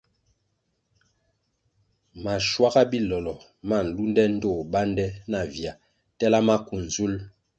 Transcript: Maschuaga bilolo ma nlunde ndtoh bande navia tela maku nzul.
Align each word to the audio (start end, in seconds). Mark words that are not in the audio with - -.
Maschuaga 2.23 2.81
bilolo 2.91 3.33
ma 3.67 3.77
nlunde 3.85 4.23
ndtoh 4.33 4.59
bande 4.73 5.05
navia 5.33 5.73
tela 6.19 6.39
maku 6.47 6.75
nzul. 6.85 7.13